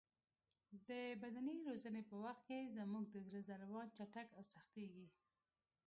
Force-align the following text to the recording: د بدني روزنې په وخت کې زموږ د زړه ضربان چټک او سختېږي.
د 0.87 0.89
بدني 1.21 1.55
روزنې 1.67 2.01
په 2.09 2.15
وخت 2.25 2.41
کې 2.49 2.71
زموږ 2.77 3.05
د 3.11 3.15
زړه 3.27 3.39
ضربان 3.49 3.87
چټک 3.97 4.27
او 4.37 4.43
سختېږي. 4.53 5.07